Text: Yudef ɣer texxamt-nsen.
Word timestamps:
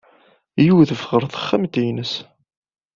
Yudef 0.65 1.01
ɣer 1.09 1.23
texxamt-nsen. 1.27 2.19